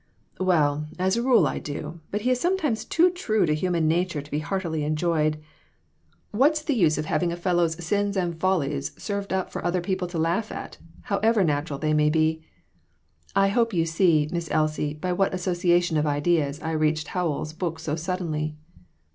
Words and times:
"Well, 0.39 0.87
as 0.97 1.15
a 1.15 1.21
rule 1.21 1.45
I 1.45 1.59
do; 1.59 1.99
but 2.09 2.21
he 2.21 2.31
is 2.31 2.39
sometimes 2.39 2.85
too 2.85 3.11
true 3.11 3.45
to 3.45 3.53
human 3.53 3.87
nature 3.87 4.23
to 4.23 4.31
be 4.31 4.39
heartily 4.39 4.83
enjoyed. 4.83 5.37
What's 6.31 6.63
the 6.63 6.73
use 6.73 6.97
in 6.97 7.03
having 7.03 7.31
a 7.31 7.35
fellow's 7.35 7.75
sins 7.85 8.17
and 8.17 8.33
fol 8.39 8.61
CHARACTER 8.61 8.75
STUDIES. 8.81 8.89
2IQ 8.89 8.93
lies 8.95 9.03
served 9.03 9.31
up 9.33 9.51
for 9.51 9.63
other 9.63 9.79
people 9.79 10.07
to 10.07 10.17
laugh 10.17 10.51
at, 10.51 10.79
how 11.01 11.19
ever 11.19 11.43
natural 11.43 11.77
they 11.77 11.93
may 11.93 12.09
be? 12.09 12.41
I 13.35 13.49
hope 13.49 13.75
you 13.75 13.85
see, 13.85 14.27
Miss 14.31 14.49
Elsie, 14.49 14.95
by 14.95 15.13
what 15.13 15.35
association 15.35 15.97
of 15.97 16.07
ideas 16.07 16.59
I 16.63 16.71
reached 16.71 17.09
How 17.09 17.27
ells' 17.31 17.53
book 17.53 17.77
so 17.77 17.95
suddenly." 17.95 18.55